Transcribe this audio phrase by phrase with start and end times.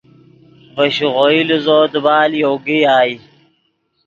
[0.75, 3.13] ڤے شیغوئی لیزو دیبال یوگے یائے